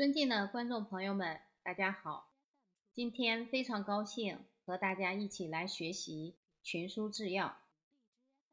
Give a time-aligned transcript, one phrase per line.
[0.00, 2.32] 尊敬的观众朋友们，大家好！
[2.94, 6.36] 今天非常高兴和大家一起来学习
[6.66, 7.48] 《群书治要》。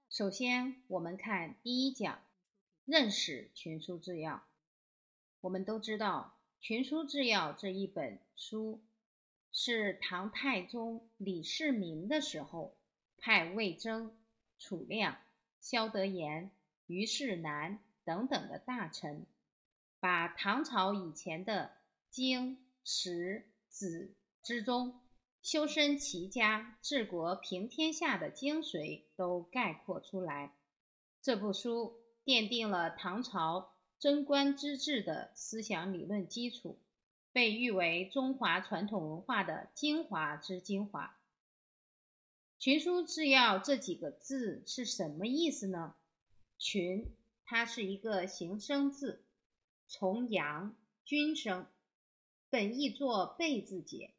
[0.09, 2.19] 首先，我们看第一讲，
[2.83, 4.33] 认识《群书治要》。
[5.39, 8.81] 我们都知道，《群书治要》这一本书
[9.53, 12.75] 是唐太宗李世民的时候
[13.17, 14.13] 派魏征、
[14.59, 15.17] 楚亮、
[15.61, 16.51] 萧德言、
[16.87, 19.25] 虞世南等等的大臣。
[19.99, 21.71] 把唐朝以前的
[22.09, 25.01] 经史子之中
[25.41, 30.53] 修身齐家治国平天下的精髓都概括出来。
[31.21, 36.79] 这部书奠定了唐朝贞观之治的思想理论基础，
[37.31, 41.17] 被誉为中华传统文化的精华之精华。
[42.59, 45.95] 群书治要这几个字是什么意思呢？
[46.57, 49.23] 群，它是一个形声字。
[49.87, 50.75] 重阳
[51.05, 51.65] 君生，
[52.49, 54.13] 本意作备字解，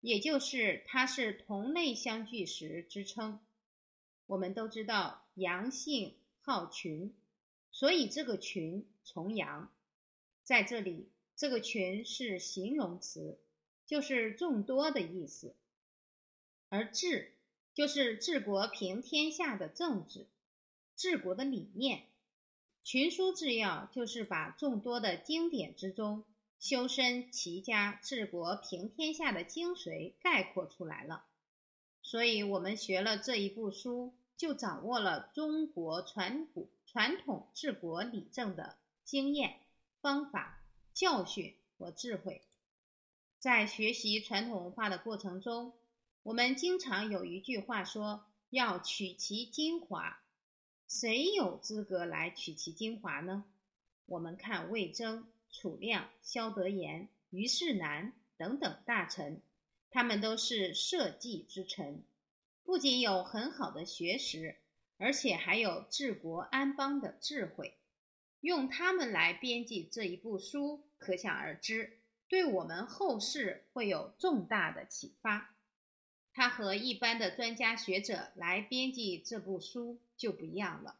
[0.00, 3.38] 也就是它是同类相聚时之称。
[4.26, 7.14] 我们都知道阳性好群，
[7.70, 9.70] 所以这个群重阳，
[10.42, 13.38] 在这里这个群是形容词，
[13.84, 15.54] 就是众多的意思。
[16.68, 17.34] 而治
[17.74, 20.26] 就是治国平天下的政治，
[20.96, 22.09] 治国的理念。
[22.82, 26.24] 群书治要就是把众多的经典之中
[26.58, 31.24] 修身齐家治国平天下的精髓概括出来了，
[32.02, 39.60] 所以我们学了这一部书，就掌握了中国传古传统治国理政的经验、
[40.00, 42.42] 方法、教训和智慧。
[43.38, 45.72] 在学习传统文化的过程中，
[46.22, 50.18] 我们经常有一句话说：“要取其精华。”
[50.90, 53.44] 谁有资格来取其精华呢？
[54.06, 59.40] 我们看魏征、楚亮、萧德言、虞世南等等大臣，
[59.92, 62.02] 他们都是社稷之臣，
[62.64, 64.56] 不仅有很好的学识，
[64.96, 67.78] 而且还有治国安邦的智慧。
[68.40, 75.54] 用他们来编辑这一部书，可想而知，对我们后世会有重大的启发。
[76.32, 80.96] 他和一般的专家学者来编辑这部书就不一样了。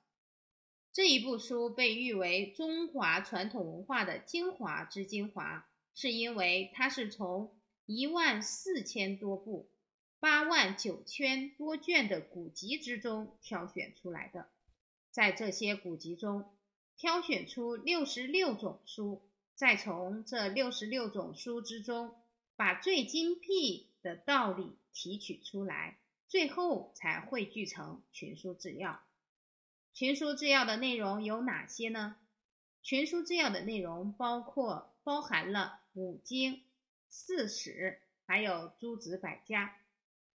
[0.92, 9.70] 这一部书被誉为中华传统文化的精华之精华，是因为它是从一万四千多部、
[10.18, 14.48] 八万九千多卷的古籍之中挑选出来的。
[15.12, 16.50] 在这些古籍中，
[16.96, 19.22] 挑选出六十六种书，
[19.54, 22.16] 再从这六十六种书之中，
[22.56, 24.76] 把最精辟的道理。
[24.92, 29.02] 提取出来，最后才汇聚成群书治要。
[29.92, 32.16] 群书治要的内容有哪些呢？
[32.82, 36.62] 群书治要的内容包括包含了五经、
[37.08, 39.76] 四史，还有诸子百家。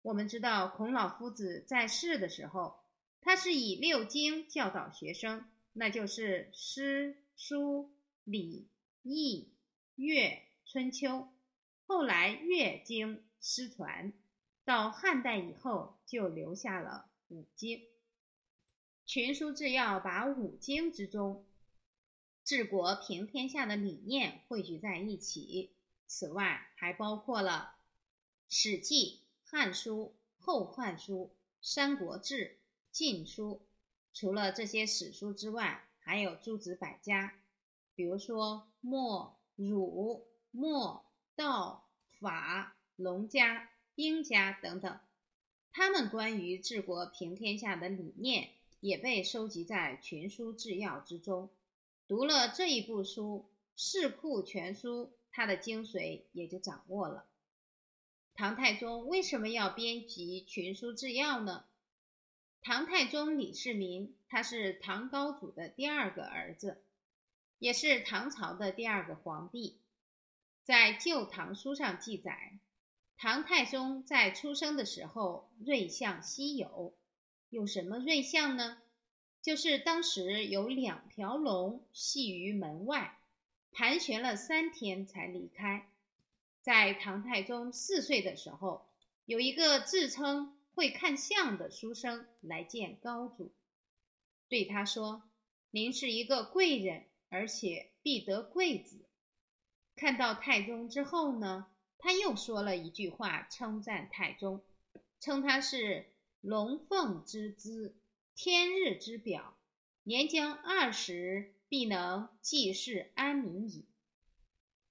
[0.03, 2.79] 我们知道孔老夫子在世的时候，
[3.21, 7.91] 他是以六经教导学生，那就是诗、书、
[8.25, 8.69] 礼、
[9.03, 9.49] 易、
[9.95, 11.29] 乐、春秋。
[11.87, 14.13] 后来乐经失传。
[14.65, 17.83] 到汉代以后，就留下了五经。
[19.05, 21.45] 群书治要把五经之中
[22.43, 25.77] 治国平天下的理念汇聚在一起。
[26.07, 27.77] 此外，还包括了
[28.55, 29.21] 《史记》
[29.51, 30.15] 《汉书》
[30.45, 31.25] 《后汉书》
[31.61, 32.47] 《三国志》
[32.91, 33.63] 《晋书》。
[34.15, 37.35] 除了这些史书之外，还有诸子百家，
[37.95, 41.05] 比如说墨、儒、墨、
[41.37, 43.71] 道、法、农家。
[43.95, 44.99] 兵家等等，
[45.73, 48.51] 他们关于治国平天下的理念
[48.81, 51.49] 也被收集在《群书治要》之中。
[52.09, 53.47] 读了这一部书，
[53.77, 57.25] 《四库全书》，它的精髓也就掌握了。
[58.35, 61.65] 唐太宗为什么要编辑《群书治要》呢？
[62.63, 66.83] 唐太宗李世民，他是唐高祖的第二个儿子，
[67.61, 69.79] 也是唐朝的第二个皇帝。
[70.65, 72.59] 在《旧唐书》上记载。
[73.17, 76.95] 唐太宗在出生的时候，瑞相稀有。
[77.49, 78.79] 有什么瑞相呢？
[79.41, 83.19] 就是当时有两条龙系于门外，
[83.73, 85.89] 盘旋了三天才离开。
[86.63, 88.87] 在唐太宗四岁的时候，
[89.27, 93.53] 有一个自称会看相的书生来见高祖，
[94.49, 95.23] 对他说
[95.71, 99.05] ：“您是一个贵人，而且必得贵子。”
[99.95, 101.67] 看到太宗之后呢？
[102.05, 104.61] 他又说了一句话，称赞太宗，
[105.21, 106.05] 称他是
[106.43, 107.95] 龙凤之姿，
[108.35, 109.57] 天日之表，
[110.03, 113.87] 年将二十，必能济世安民矣。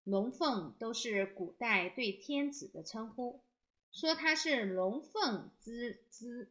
[0.04, 3.44] 龙凤都是古代对天子的称呼，
[3.92, 6.50] 说他是龙凤之姿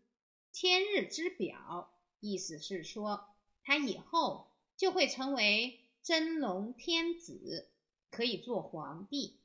[0.53, 3.25] 天日之表，意思是说
[3.65, 7.69] 他以后就会成为真龙天子，
[8.13, 9.42] 可以做皇帝。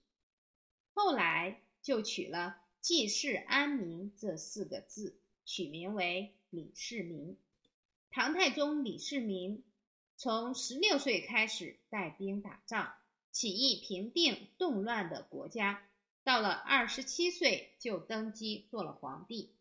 [0.98, 5.16] 后来就取了“济世安民”这四个字，
[5.46, 7.38] 取名为李世民。
[8.10, 9.64] 唐太宗李世民
[10.16, 12.96] 从十六岁开始带兵打仗。
[13.30, 15.88] 起义平定动乱的国家，
[16.24, 19.54] 到了二十七岁就登基做了皇帝。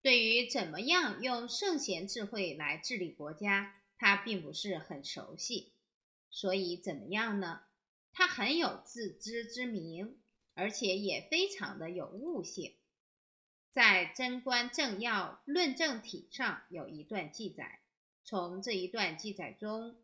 [0.00, 5.74] 对于怎么样用圣贤智慧来治理国家，他并不是很熟悉。
[6.30, 7.60] 所以怎么样呢？
[8.12, 10.18] 他很有自知之明，
[10.54, 12.74] 而且也非常的有悟性。
[13.70, 17.80] 在《贞观政要论证体》上有一段记载，
[18.22, 19.96] 从这一段记载中。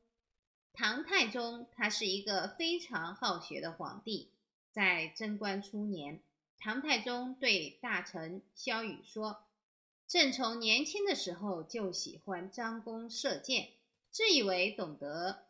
[0.72, 4.32] 唐太宗他是一个非常好学的皇帝。
[4.70, 6.22] 在贞观初年，
[6.58, 9.42] 唐太宗对大臣萧雨说
[10.06, 13.70] ：“朕从年轻的时候就喜欢张弓射箭，
[14.10, 15.47] 自以为懂得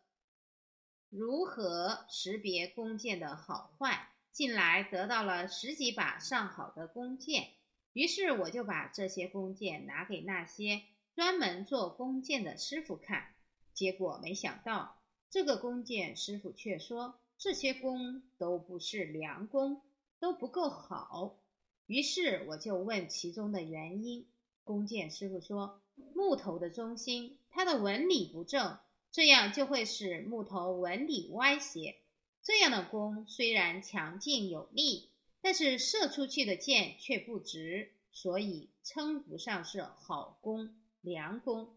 [1.10, 4.08] 如何识别弓箭的好坏。
[4.30, 7.48] 近来得到了十几把上好的弓箭，
[7.92, 10.82] 于是我就把这些弓箭拿给那些
[11.14, 13.34] 专门做弓箭的师傅看，
[13.74, 14.96] 结果没想到。”
[15.30, 19.82] 这个弓箭师傅却说：“这些弓都不是良弓，
[20.20, 21.40] 都不够好。”
[21.86, 24.28] 于是我就问其中的原因。
[24.62, 25.82] 弓箭师傅说
[26.14, 28.78] ：“木头的中心，它的纹理不正，
[29.10, 31.96] 这样就会使木头纹理歪斜。
[32.42, 35.10] 这样的弓虽然强劲有力，
[35.40, 41.74] 但是射出去的箭却不直，所以称不上是好弓、良弓。”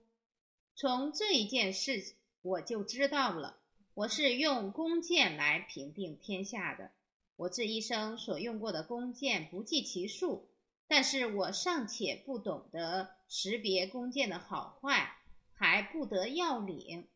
[0.76, 2.16] 从这一件事。
[2.44, 3.60] 我就知道了，
[3.94, 6.90] 我是用弓箭来平定天下的。
[7.36, 10.50] 我这一生所用过的弓箭不计其数，
[10.88, 15.18] 但是我尚且不懂得识别弓箭的好坏，
[15.54, 17.08] 还不得要领。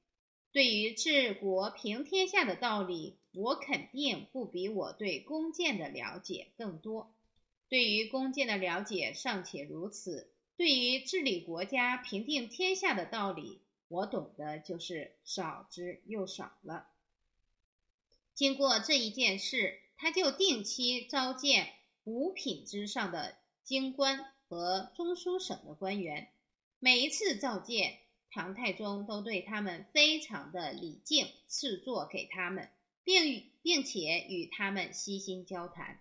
[0.56, 7.14] 对于治国平天下的道理，我肯定不比我对弓箭的了解更多。
[7.68, 13.60] 对于弓箭的了解尚且如此，对于治理国家、平定天下的道理，
[13.90, 16.88] 我懂得就是少之又少了。
[18.34, 21.74] 经过这一件事，他就定期召见
[22.06, 23.36] 五品之上的
[23.66, 26.30] 京官和中书省的官员。
[26.80, 28.00] 每一次召见，
[28.32, 32.70] 唐太宗都对他们非常的礼敬，赐座给他们，
[33.04, 36.00] 并并且与他们悉心交谈，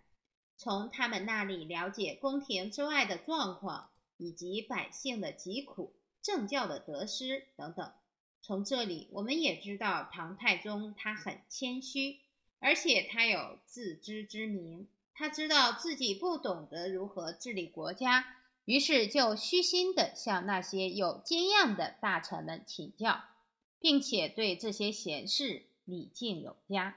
[0.56, 5.94] 从他们那里了解宫廷之外的状况以及百姓的疾苦。
[6.22, 7.92] 政教的得失等等，
[8.40, 12.18] 从这里我们也知道唐太宗他很谦虚，
[12.60, 18.24] 而且他有自知之明，他知道自己不懂得如何治理国家，
[18.64, 23.22] 于是就虚心的向那些有经验的大臣们请教，
[23.78, 26.96] 并且对这些贤士礼敬有加。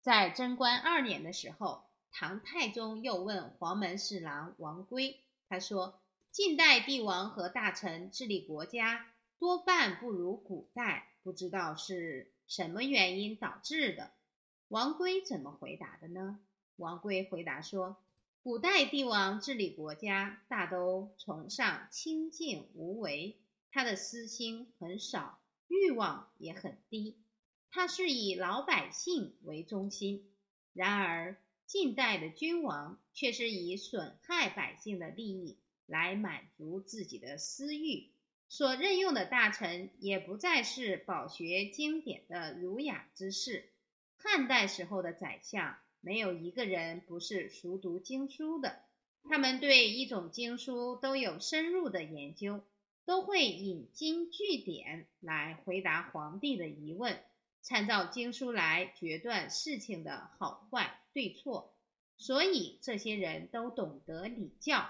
[0.00, 6.00] 在贞观二年的时候，唐太宗又问黄门侍郎王圭，他说。
[6.32, 9.06] 近代帝王和大臣治理国家
[9.38, 14.10] 多半不如古代，不知道是什么原因导致的。
[14.68, 16.38] 王圭怎么回答的呢？
[16.76, 17.96] 王圭回答说
[18.46, 23.40] ：“古代帝王治理国家大都崇尚清静无为，
[23.72, 27.16] 他的私心很少，欲望也很低，
[27.72, 30.30] 他是以老百姓为中心。
[30.72, 31.36] 然而
[31.66, 38.12] 近代的君王却是以损害百姓的利益。”来满足自己的私欲，
[38.48, 43.72] 所任用的大臣也不再是饱学经典的儒雅之士。
[44.14, 48.84] 汉代时候的宰相，没有一个人不是熟读经书的。
[49.28, 52.62] 他们对一种经书都有深入的研究，
[53.04, 57.20] 都会引经据典来回答皇帝的疑问，
[57.60, 61.74] 参照经书来决断事情的好坏对错。
[62.16, 64.88] 所以这些人都懂得礼教。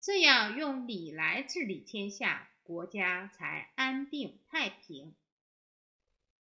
[0.00, 5.14] 这样用礼来治理天下，国家才安定太平。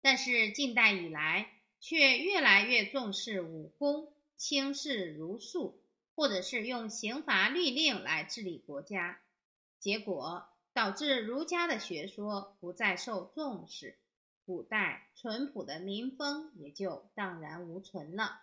[0.00, 5.78] 但是近代以来，却越来越重视武功，轻视儒术，
[6.14, 9.20] 或者是用刑罚律令来治理国家，
[9.78, 13.96] 结果导致儒家的学说不再受重视，
[14.44, 18.40] 古代淳朴的民风也就荡然无存了。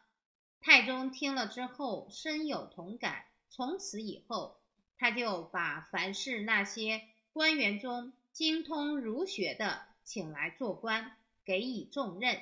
[0.62, 4.58] 太宗听了之后深有同感，从此以后。
[4.96, 7.02] 他就把凡是那些
[7.34, 12.38] 官员中精通儒学的请来做官，给予重任；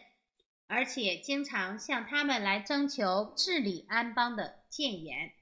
[0.74, 5.34] 而且经常向他们来征求治理安邦的谏言。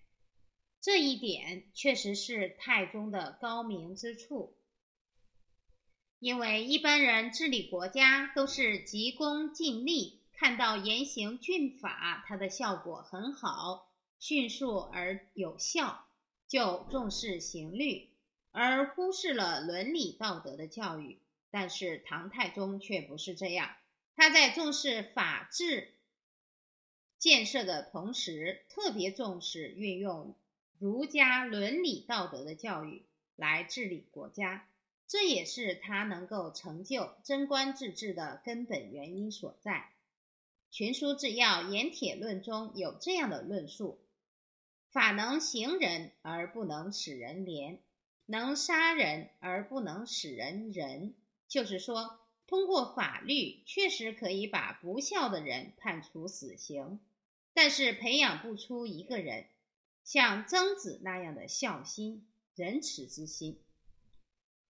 [0.81, 4.57] 这一点确实是太宗的高明之处。
[6.17, 16.07] 因为一般人治理国家都是急功近利，看到严刑峻法，它的效果很好，迅速而有效，
[16.48, 18.09] 就重视刑律，
[18.50, 21.21] 而忽视了伦理道德的教育。
[21.51, 23.69] 但是唐太宗却不是这样，
[24.20, 25.94] 他在重视法治
[27.18, 30.36] 建设的同时，特别重视运用
[30.78, 33.06] 儒家伦理道德的教育
[33.38, 34.68] 来治理国家。
[35.08, 39.90] 这也是他能够成就贞观之治的根本原因所在。
[40.76, 44.02] 《群书治要·盐铁论》中有这样的论述
[44.92, 47.80] ：“法能行人而不能使人廉，
[48.26, 51.16] 能杀人而不能使人仁。”
[51.48, 57.00] 就是说，通过法律确实可以把不孝的人判处死刑，
[57.53, 59.46] 但是培养不出一个人
[60.03, 63.60] 像曾子那样的孝心、仁慈之心。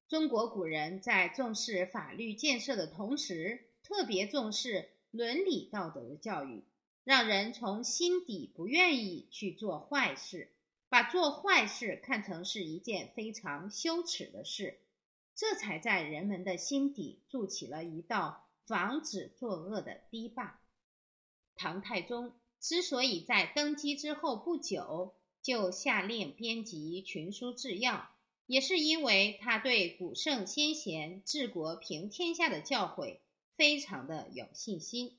[0.09, 6.65] 中国古人在重视法律建设的同时，特别重视伦理道德的教育，
[7.05, 10.51] 让人从心底不愿意去做坏事，
[10.89, 14.81] 把做坏事看成是一件非常羞耻的事，
[15.39, 20.59] 这才在人们的心底筑起了一道防止作恶的堤坝。
[21.55, 27.93] 唐太宗之所以在登基之后不久就下令编辑《群书治要》。
[28.47, 33.19] 也是因为他对古圣先贤治国平天下的教诲
[33.53, 35.15] 非常的有信心，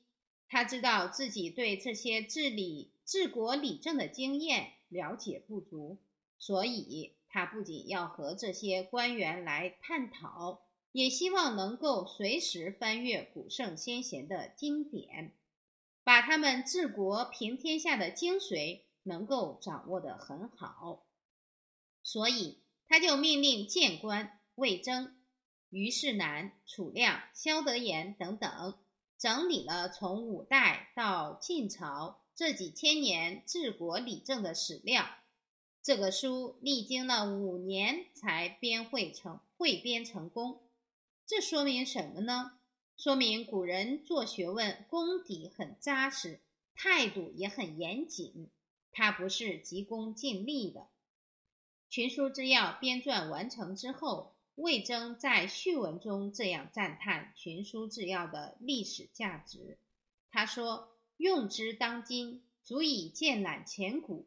[0.49, 5.97] 他知道自己对这些治理治国理政的经验了解不足，
[6.39, 10.61] 所以他不仅要和这些官员来探讨，
[10.93, 15.33] 也希望能够随时翻阅古圣先贤的经典，
[16.05, 21.07] 把他们治国平天下的精髓能够掌握得很好，
[22.03, 22.59] 所以。
[22.93, 25.17] 他就命令谏官魏征、
[25.69, 28.75] 虞世南、楚亮、萧德言等等，
[29.17, 35.07] 整理了从五代到晋朝这几千年治国理政的史料。
[35.83, 40.61] 这个书历经了五年才编汇成汇编成功。
[41.27, 42.53] 这说明什么呢？
[42.97, 46.39] 说明古人做学问功底很扎实，
[46.75, 48.51] 态度也很严谨，
[48.93, 50.87] 他不是急功近利的。
[51.89, 59.79] 群书之要编撰完成之后，魏征在序文中这样赞叹群书治要的历史价值。
[60.31, 64.27] 他说：“用之当今，足以鉴览前古；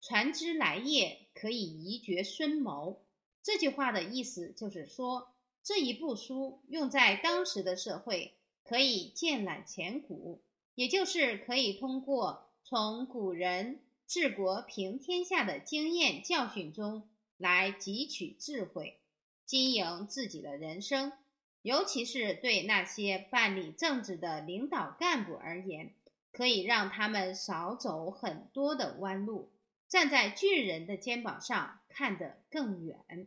[0.00, 3.02] 传之来业，可以移绝孙谋。”
[3.42, 5.28] 这句话的意思就是说，
[5.62, 10.42] 这一部书用在当时的社会，可以鉴览前古，
[10.74, 13.80] 也就是可以通过从古人。
[14.10, 18.98] 治国平天下的经验教训中来汲取智慧，
[19.44, 21.12] 经营自己的人生。
[21.60, 25.92] 尤其是对那些办理政治的领导干部而言，
[26.32, 29.50] 可以让他们少走很多的弯路，
[29.88, 33.26] 站在巨人的肩膀上看得更远。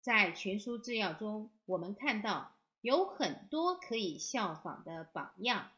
[0.00, 5.70] 在群书治要中，我们看到有很多可以效仿的榜样，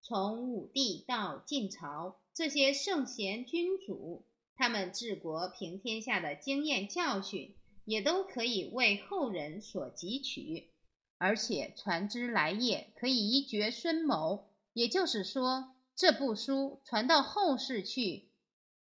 [0.00, 2.18] 从武帝到晋朝。
[2.32, 7.54] 这些圣贤君主，他们治国平天下的经验教训，
[7.84, 10.70] 也都可以为后人所汲取，
[11.18, 14.48] 而且传之来业，可以一决孙谋。
[14.72, 18.28] 也就是说，这部书传到后世去，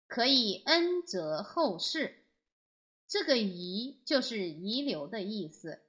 [0.08, 2.24] 可以恩泽后世。
[3.08, 5.82] 这个遗就是遗留的意思。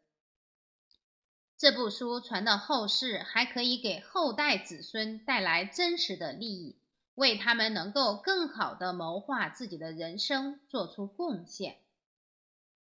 [1.59, 6.77] 这部书传到后世，还可以给后代子孙带来真实的利益。
[7.15, 11.79] 为他们能够更好的谋划自己的人生做出贡献，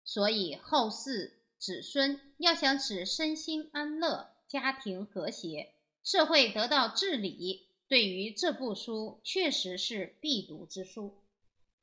[0.03, 11.22] 所以后世子孙要想使身心安乐、家庭和谐、社会得到治理，对于这部书确实是必读之书。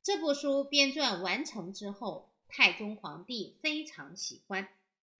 [0.03, 4.67] 这部书编撰完成之后，太宗皇帝非常喜欢，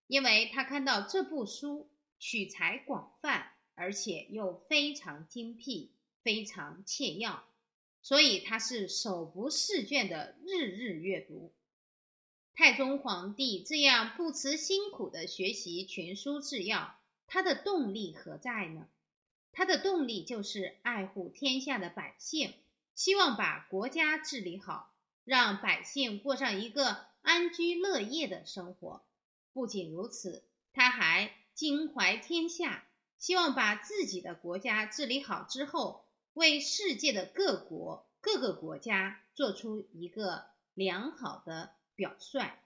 [0.06, 5.92] 因为他看到这部书取材广泛，而且又非常精辟。
[6.24, 7.42] 非常切要，
[8.00, 11.52] 所以他是手不释卷的日日阅读。
[12.54, 16.96] 太宗皇帝这样不辞辛苦的学习群书治要，
[17.26, 18.86] 他的动力何在呢？
[19.50, 22.54] 他的动力就是爱护天下的百姓，
[22.94, 24.94] 希望把国家治理好，
[25.24, 29.04] 让百姓过上一个安居乐业的生活。
[29.52, 32.86] 不仅如此，他还襟怀天下。
[33.18, 42.58] 希望把自己的国家治理好之后，为世界的各国各个国家做出一个良好的表率。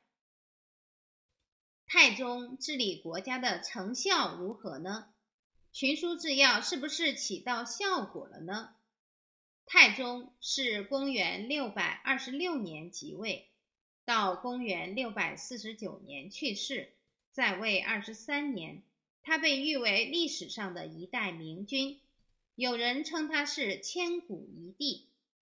[1.86, 5.12] 太宗治理国家的成效如何呢？
[5.72, 8.75] 群书治要是不是起到效果了呢？
[9.66, 13.50] 太宗是公元六百二十六年即位，
[14.04, 16.92] 到公元六百四十九年去世，
[17.32, 18.82] 在位二十三年。
[19.22, 22.00] 他被誉为历史上的一代明君，
[22.54, 25.08] 有人称他是千古一帝。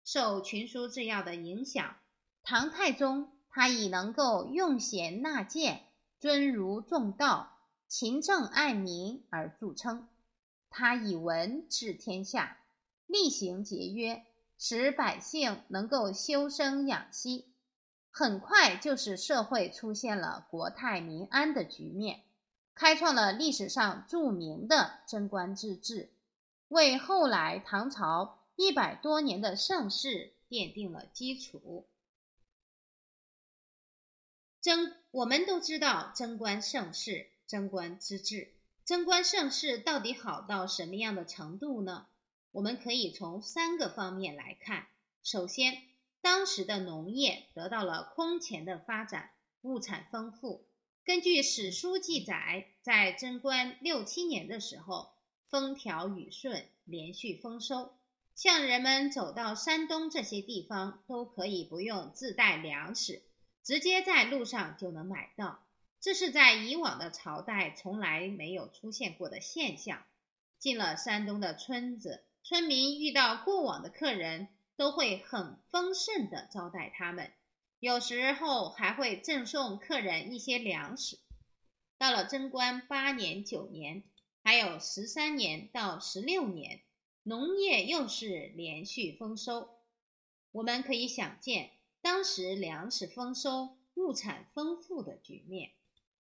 [0.03, 1.95] 受群书治要的影响，
[2.43, 5.83] 唐太宗他以能够用贤纳谏。
[6.19, 10.07] 尊儒重道、勤政爱民而著称。
[10.69, 12.59] 他以文治天下，
[13.11, 14.25] 厉行节约，
[14.57, 17.53] 使百姓能够修身养息，
[18.09, 22.23] 很快就使社会出现了国泰民安的局面，
[22.73, 26.13] 开创了历史上著名的贞观之治，
[26.69, 31.85] 为后来唐朝一百多年的盛世奠定了基础。
[34.61, 38.53] 贞，我们都知道贞观盛世、贞观之治。
[38.85, 42.07] 贞观盛世到底好到什么样的程度呢？
[42.51, 44.87] 我们可以从三个方面来看。
[45.23, 45.83] 首先，
[46.21, 49.31] 当时的农业得到了空前的发展，
[49.61, 50.65] 物产丰富。
[51.03, 55.13] 根据史书记载，在贞观六七年的时候，
[55.49, 57.93] 风调雨顺，连续丰收，
[58.35, 63.21] 像人们走到山东这些地方，都可以不用自带粮食。
[63.63, 65.63] 直接在路上就能买到，
[65.99, 70.03] 这是在以往的朝代从来没有出现过的现象。
[70.57, 77.31] 进了山东的村子，村民遇到过往的客人，都会很丰盛的招待他们，
[77.79, 81.17] 有时候还会赠送客人一些粮食。
[81.97, 84.03] 到了贞观八年、九年，
[84.43, 86.81] 还有十三年到十六年，
[87.23, 89.69] 农业又是连续丰收。
[90.51, 91.71] 我们可以想见。
[92.01, 95.69] 当时粮食丰收、物产丰富的局面。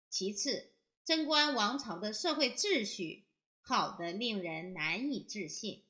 [0.07, 0.71] 其次，
[1.03, 3.25] 贞观王朝的社会秩序
[3.59, 5.81] 好得令人难以置信。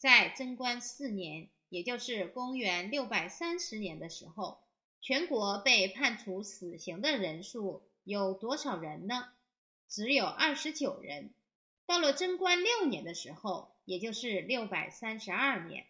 [0.00, 4.58] 在贞观四年，也就是公元六百三十年的时候，
[5.02, 9.28] 全国被判处死刑的人数有多少人呢？
[9.88, 11.34] 只有二十九人。
[11.84, 15.84] 到了贞观六年的时候，也就是六百三十二年。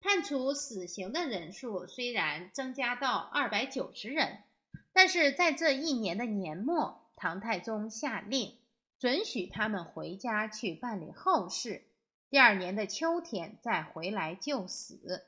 [0.00, 4.42] 判处死刑的人数虽然增加到二百九十人，
[4.92, 8.54] 但是在这一年的年末，唐太宗下令
[8.98, 11.86] 准许他们回家去办理后事，
[12.30, 15.26] 第二年的秋天再回来就死。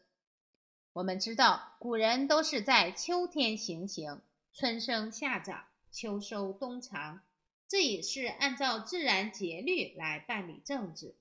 [0.92, 4.20] 我们知道，古人都是在秋天行刑，
[4.52, 7.20] 春生夏长，秋收冬藏，
[7.68, 11.16] 这也是按照自然节律来办理政治。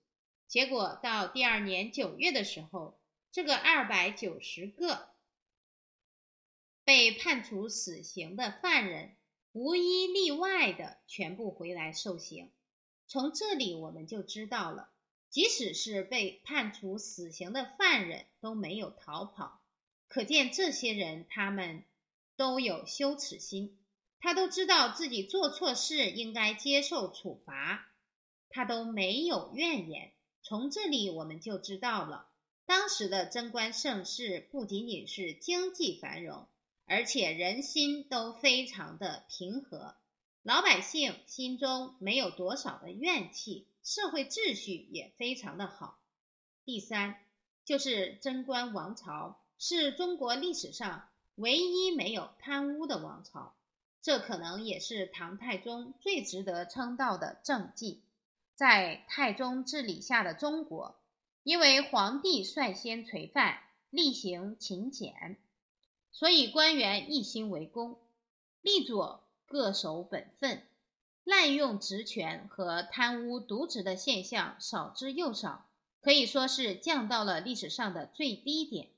[0.48, 3.00] 结果到第二年九月的时候。
[3.30, 5.10] 这个二百九十个
[6.84, 9.16] 被判处死刑的犯人，
[9.52, 12.50] 无一例外的全部回来受刑。
[13.06, 14.90] 从这里我们就知道了，
[15.30, 19.62] 即使是被判处死刑的犯人都没有逃跑，
[20.08, 21.84] 可见这些人他们
[22.36, 23.78] 都有羞耻心，
[24.20, 27.92] 他都知道自己做错事应该接受处罚，
[28.50, 30.12] 他都没有怨言。
[30.42, 32.30] 从这里我们就知道了。
[32.66, 36.48] 当时的贞观盛世不仅仅是经济繁荣，
[36.86, 39.96] 而且人心都非常的平和，
[40.44, 45.98] 老百姓心中没有多少的怨气，社会秩序也非常的好。
[46.66, 47.16] 第三，
[47.64, 53.56] 就是贞观王朝是中国历史上唯一没有贪污的王朝，
[54.02, 58.02] 这可能也是唐太宗最值得称道的政绩。
[58.56, 61.00] 在太宗治理下的中国。
[61.44, 65.38] 因为皇帝率先垂范，厉行勤俭，
[66.12, 67.98] 所以官员一心为公，
[68.62, 70.68] 吏左各守本分，
[71.28, 75.66] 滥用职权和贪污渎职的现象少之又少，
[76.00, 78.92] 可以说是降到了历史上的最低点。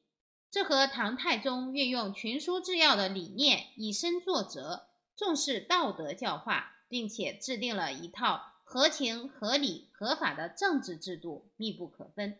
[0.51, 8.43] 这和唐太宗运用群书治要的理念，以身作则，重视道德教化，并且制定了一套。
[8.63, 12.37] 合情、合理、合法的政治制度密不可分。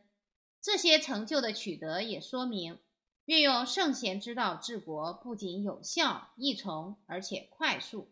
[0.61, 2.77] 这些成就的取得也说明，
[3.25, 8.11] 运用圣贤之道治国不仅有效、易从，而且快速。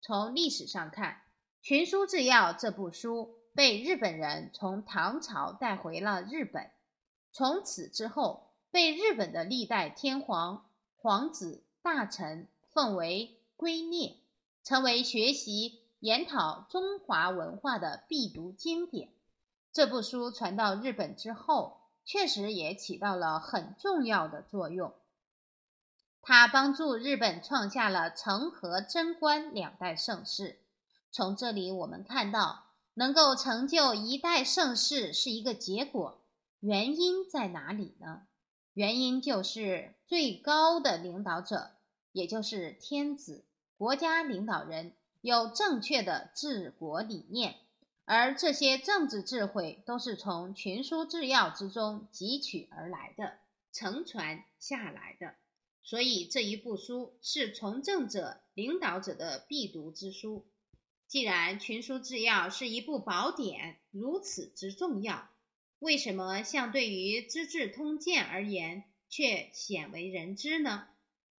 [0.00, 1.12] 从历史上看，
[1.60, 6.70] 《群书治要》这部书被日本人从唐朝带回了日本，
[7.32, 14.16] 从此之后被日本的历代天皇、皇子、大臣奉为圭臬，
[14.64, 15.80] 成为学习。
[16.00, 19.08] 研讨中华文化的必读经典。
[19.72, 24.94] 这部书传到日本之后，确实也起到了很重要的作用。
[26.28, 30.58] 他帮助日本创下了成和贞观两代盛世。
[31.10, 36.20] 从这里我们看到，能够成就一代盛世是一个结果，
[36.60, 38.24] 原因在哪里呢？
[38.74, 41.70] 原因就是最高的领导者，
[42.12, 43.46] 也就是天子，
[43.78, 47.54] 国家领导人有正确的治国理念。
[48.04, 53.38] 而这些政治智慧都是从群书治要之中汲取而来的，
[53.72, 55.34] 承传下来的。
[55.88, 60.46] 所以这一部书是从政者、领导者的必读之书。
[61.06, 65.30] 既然群书治要是一部宝典，如此之重要，
[65.78, 70.88] 为什么相对于《资治通鉴》而言却鲜为人知呢？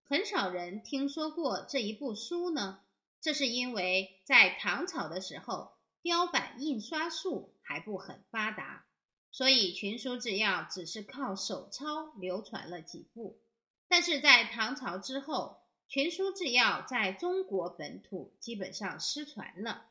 [0.02, 2.80] 很少人听说过这一部书呢？
[3.20, 5.72] 这是因为在唐朝的时候。
[6.00, 8.86] 雕版印刷术还不很发达，
[9.30, 13.42] 所以群书治要只是靠手抄流传了几部。
[13.88, 19.86] 但是在唐朝之后，群书制药在中国本土基本上失传了。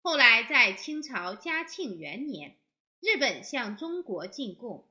[0.00, 2.56] 后来在清朝嘉庆元年，
[3.00, 4.86] 日本向中国进贡，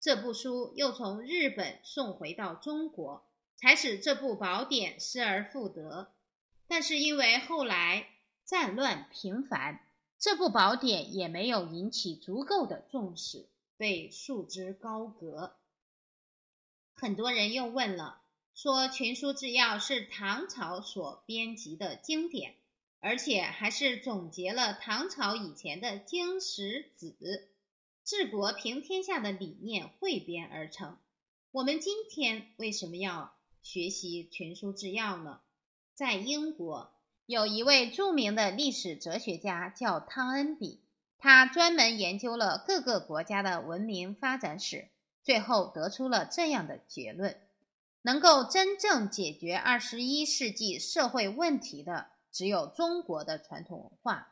[0.00, 6.12] 这部书又从日本送回到中国，才使这部宝典失而复得。
[6.66, 8.08] 但是因为后来
[8.44, 9.80] 战乱频繁。
[10.16, 13.46] 这部宝典也没有引起足够的重视，
[13.76, 15.56] 被束之高阁。
[17.04, 18.22] 很多人又问了，
[18.54, 22.54] 说《群书治要》是唐朝所编辑的经典，
[22.98, 27.50] 而且还是总结了唐朝以前的经史子
[28.02, 30.96] 治国平天下的理念汇编而成。
[31.50, 35.40] 我们今天为什么要学习《群书治要》呢？
[35.92, 36.94] 在英国。
[37.26, 40.80] 有一位著名的历史哲学家叫汤恩比，
[41.18, 44.88] 他专门研究了各个国家的文明发展史，
[45.24, 47.36] 最后得出了这样的结论：
[48.02, 54.28] 能够真正解决二十一世纪社会问题的，只有中国的传统文化。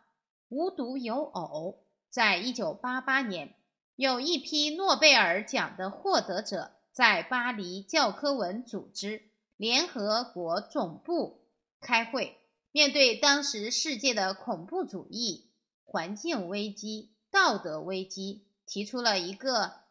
[0.50, 3.55] 无独有偶，在一九八八年，
[3.96, 11.46] 有一批诺贝尔奖的获得者在巴黎教科文组织联合国总部
[11.81, 12.37] 开会。
[12.70, 15.50] 面对当时世界的恐怖主义、
[15.85, 19.81] 环境危机、道德危机，提出了一个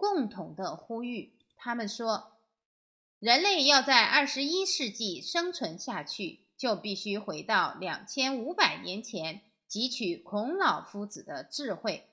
[0.00, 1.34] 共同的呼吁。
[1.58, 2.32] 他们说，
[3.18, 12.08] 人类要在二十一世纪生存下去，就必须回到两千五百年前汲取孔老夫子的智慧。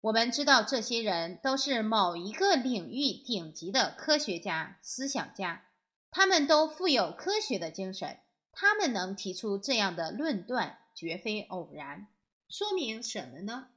[0.00, 5.66] 我们知道，这些人都是某一个领域顶级的科学家、思想家，
[6.10, 8.18] 他们都富有科学的精神。
[8.50, 12.08] 他们能提出这样的论断，绝非偶然。
[12.48, 13.68] 说明什么呢？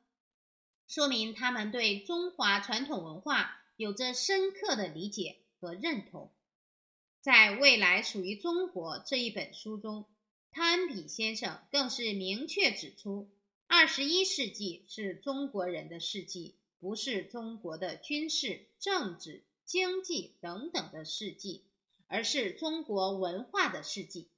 [0.92, 6.34] 说明他们对中华传统文化有着深刻的理解和认同。
[7.22, 10.06] 在未来属于中国这一本书中，
[10.52, 13.32] 汤恩比先生更是明确指出，
[13.68, 21.64] 二十一世纪是中国人的世纪，不是中国的军事、政治、经济等等的世纪，
[22.08, 24.30] 而是中国文化的世纪。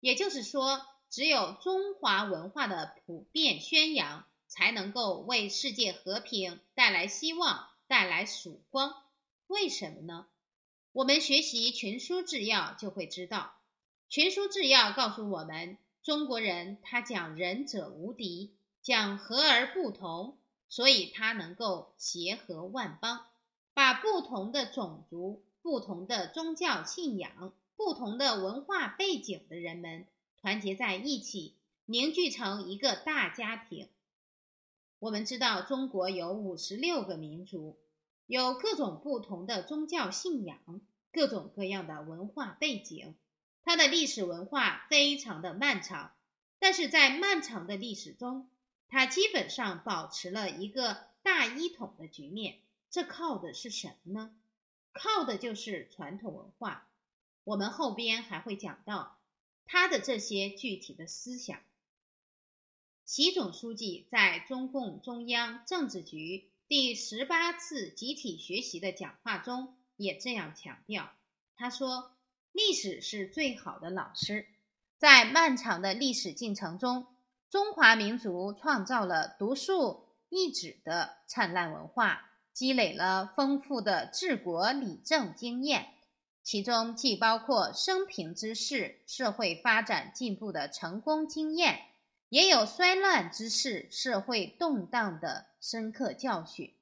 [0.00, 8.94] 也就是说，只有中华文化的普遍宣扬，才能够为世界和平带来希望，带来曙光。
[9.46, 10.26] 为什么呢？
[10.92, 13.54] 我们学习群书治要就会知道，
[14.10, 20.36] 群书治要告诉我们，中国人他讲仁者无敌，讲和而不同，
[20.68, 23.24] 所以他能够协和万邦，
[23.72, 27.54] 把不同的种族、不同的宗教信仰。
[27.74, 30.06] 不同的文化背景的人们
[30.40, 33.88] 团结在一起，凝聚成一个大家庭。
[35.02, 37.76] 我们知道，中国有五十六个民族，
[38.26, 43.16] 有各种不同的宗教信仰，各种各样的文化背景。
[43.64, 46.12] 它的历史文化非常的漫长，
[46.60, 48.48] 但是在漫长的历史中，
[48.86, 52.60] 它基本上保持了一个大一统的局面。
[52.88, 54.30] 这靠的是什么呢？
[54.92, 56.88] 靠的就是传统文化。
[57.42, 59.18] 我们后边还会讲到
[59.64, 61.58] 他的这些具体的思想。
[63.04, 71.10] 习总书记在中共中央政治局第十八次集体学习的讲话中也这样强调。
[71.56, 72.12] 他说
[72.52, 74.46] ：“历史是最好的老师，
[74.98, 77.06] 在漫长的历史进程中，
[77.50, 85.88] 中华民族创造了独树一帜的灿烂文化，积累了丰富的治国理政经验。”
[86.42, 91.80] 其中既包括生平之事、社会发展进步的成功经验，
[92.32, 96.74] 也有衰乱之势、社会动荡的深刻教训。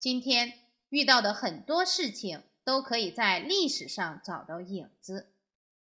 [0.00, 0.52] 今天
[0.88, 5.28] 遇到的很多事情，都可以在历史上找到影子。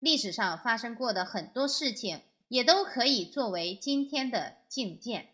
[0.00, 5.30] 历史上发生过的很多事情，也都可以作为今天的借鉴。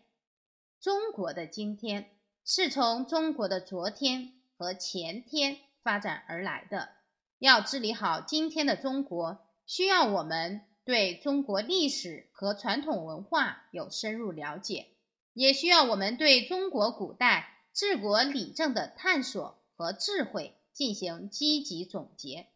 [0.79, 2.11] 中国的今天
[2.45, 6.91] 是从中国的昨天和前天发展而来的。
[7.39, 10.61] 要治理好今天的中国，需要我们。
[10.87, 14.87] 对中国历史和传统文化有深入了解，
[15.33, 22.47] 也需要我们对中国古代治国理政的探索和智慧进行积极总结。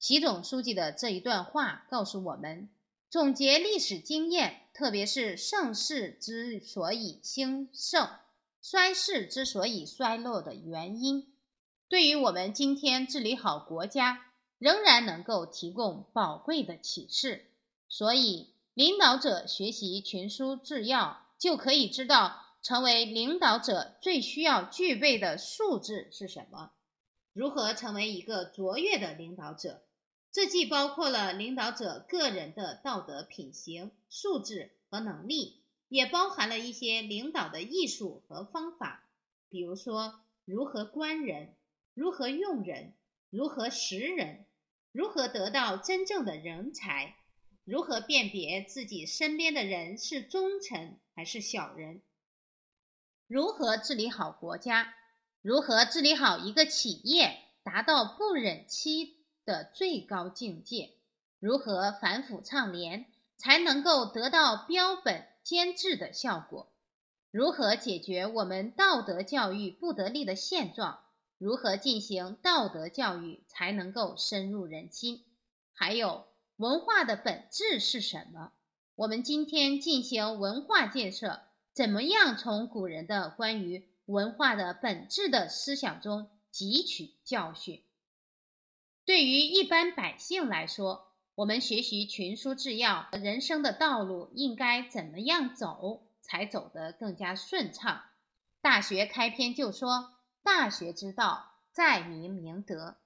[0.00, 2.68] 习总书记的这一段话告诉我们：
[3.08, 8.08] 总结历史经验，特别是盛世之所以兴盛，
[8.60, 11.32] 衰世之所以衰落的原因，
[11.88, 14.26] 对于我们今天治理好国家，
[14.58, 17.46] 仍然能够提供宝贵的启示。
[17.90, 26.70] 所以，领导者学习群书治要，就可以知道成为领导者最需要具备的素质是什么。
[27.32, 29.82] 如何成为一个卓越的领导者？
[30.32, 39.08] 这既包括了领导者个人的道德品行、素质和能力，也包含了一些领导的艺术和方法，
[39.48, 41.56] 比如说如何观人、
[41.94, 42.94] 如何用人、
[43.30, 44.46] 如何识人、
[44.92, 47.16] 如何得到真正的人才。
[47.70, 52.02] 如何辨别自己身边的人是忠臣还是小人？
[53.28, 54.92] 如何治理好国家？
[55.40, 60.94] 如何治理好一个企业，达到不忍欺的最高境界？
[61.38, 63.06] 如何反腐倡廉，
[63.36, 66.72] 才能够得到标本兼治的效果？
[67.30, 70.98] 如何解决我们道德教育不得力的现状？
[71.38, 75.24] 如何进行道德教育，才能够深入人心？
[75.72, 76.26] 还有。
[76.60, 78.52] 文化的本质是什么？
[78.94, 81.40] 我们今天进行文化建设，
[81.72, 87.82] 怎么样从古人的关于文化的本质的思想中汲取教训？
[89.06, 98.02] 对于一般百姓来说，我们学习群书治要，人生的道路应该怎么样走，才走得更加顺畅？
[98.60, 100.12] 大学开篇就说
[100.44, 102.98] ：“大学之道，在明明德。”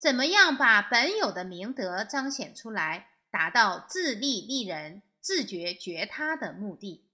[0.00, 7.04] 怎么样把本有的明德彰显出来，达到自立立人、自觉觉他的目的？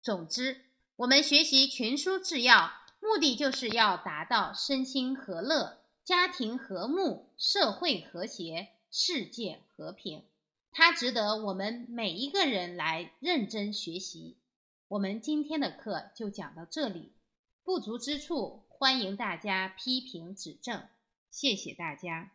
[0.00, 0.60] 总之，
[0.94, 10.24] 我们学习群书治要，目的就是要达到身心和乐、家庭和睦、社会和谐、世界和平。
[10.70, 14.36] 它值得我们每一个人来认真学习。
[14.86, 17.12] 我们今天的课就讲到这里，
[17.64, 20.80] 不足之处欢迎大家批评指正。
[21.30, 22.32] 谢谢大家。